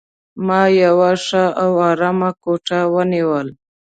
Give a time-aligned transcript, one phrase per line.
[0.47, 3.47] ما یوه ښه او آرامه کوټه ونیول.